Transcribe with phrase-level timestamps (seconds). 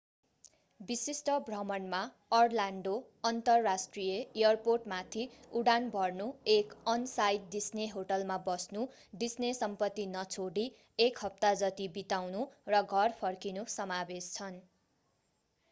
[0.79, 1.97] विशिष्ट भ्रमणमा
[2.37, 2.93] अर्लान्डो
[3.29, 5.25] अन्तर्राष्ट्रिय एयरपोर्टमाथि
[5.59, 8.85] उडान भर्नु एक अन-साइट डिस्ने होटलमा बस्नु
[9.25, 10.65] डिस्ने सम्पत्ती नछोडि
[11.07, 14.59] एक हप्ता जति बिताउनु र घर फर्किनु समावेश छन्